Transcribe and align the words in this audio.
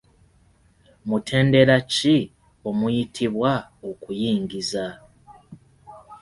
Mutendera 1.07 1.77
ki 1.93 2.17
omuyitibwa 2.69 3.51
okuyingiza? 3.89 4.85